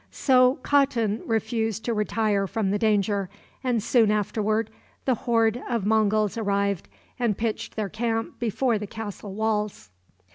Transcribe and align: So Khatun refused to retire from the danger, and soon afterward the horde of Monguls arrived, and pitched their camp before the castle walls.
So 0.09 0.55
Khatun 0.63 1.21
refused 1.27 1.85
to 1.85 1.93
retire 1.93 2.47
from 2.47 2.71
the 2.71 2.79
danger, 2.79 3.29
and 3.63 3.83
soon 3.83 4.09
afterward 4.09 4.71
the 5.05 5.13
horde 5.13 5.61
of 5.69 5.85
Monguls 5.85 6.37
arrived, 6.39 6.89
and 7.19 7.37
pitched 7.37 7.75
their 7.75 7.87
camp 7.87 8.39
before 8.39 8.79
the 8.79 8.87
castle 8.87 9.35
walls. 9.35 9.91